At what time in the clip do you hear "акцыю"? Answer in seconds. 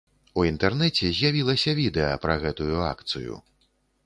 2.93-3.41